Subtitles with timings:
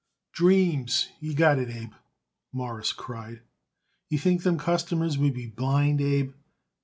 [0.33, 1.91] "Dreams you got it, Abe,"
[2.51, 3.41] Morris cried.
[4.09, 6.33] "You think them customers would be blind, Abe?